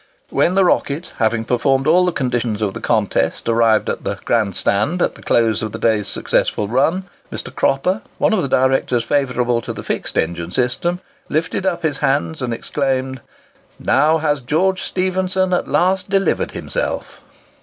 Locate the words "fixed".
9.83-10.17